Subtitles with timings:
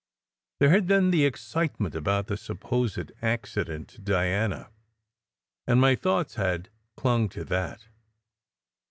[0.59, 4.71] There had been the excitement about the supposed accident to Diana,
[5.67, 7.87] and my thoughts had clung to that.